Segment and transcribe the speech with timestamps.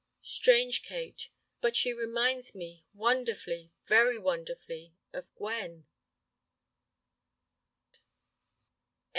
[0.23, 1.29] "Strange, Kate,
[1.61, 5.85] but she reminds me—wonderfully, very wonderfully—of Gwen."